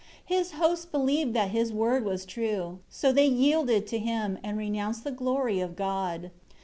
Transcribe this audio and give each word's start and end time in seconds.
10 0.29 0.37
His 0.39 0.51
hosts 0.53 0.87
believed 0.87 1.35
that 1.35 1.51
his 1.51 1.71
word 1.71 2.03
was 2.03 2.25
true, 2.25 2.79
so 2.89 3.11
they 3.11 3.27
yielded 3.27 3.85
to 3.85 3.99
him, 3.99 4.39
and 4.41 4.57
renounced 4.57 5.03
the 5.03 5.11
glory 5.11 5.59
of 5.59 5.75
God. 5.75 6.31